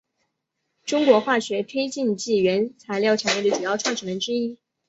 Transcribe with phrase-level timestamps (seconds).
[0.83, 4.57] 中国化学推进剂原材料产业的主要创始人之一。